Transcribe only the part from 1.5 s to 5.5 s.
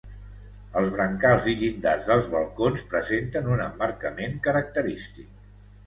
i llindars dels balcons presenten un emmarcament característic.